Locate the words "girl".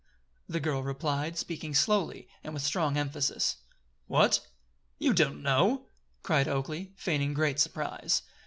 0.59-0.81